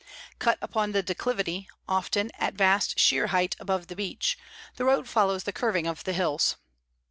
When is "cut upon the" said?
0.39-1.03